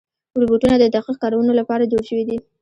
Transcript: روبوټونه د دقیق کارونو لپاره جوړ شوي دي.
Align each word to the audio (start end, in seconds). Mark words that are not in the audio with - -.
روبوټونه 0.39 0.75
د 0.79 0.83
دقیق 0.95 1.17
کارونو 1.23 1.51
لپاره 1.59 1.89
جوړ 1.91 2.01
شوي 2.09 2.23
دي. 2.29 2.37